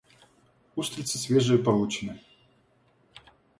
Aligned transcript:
Устрицы 0.75 1.19
свежие 1.19 1.59
получены. 1.59 2.19